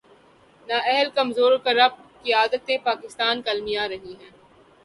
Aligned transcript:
نا 0.67 0.77
اہل‘ 0.91 1.09
کمزور 1.15 1.51
اور 1.51 1.59
کرپٹ 1.65 2.23
قیادتیں 2.23 2.77
پاکستان 2.83 3.41
کا 3.41 3.51
المیہ 3.51 3.81
رہی 3.91 4.13
ہیں۔ 4.21 4.31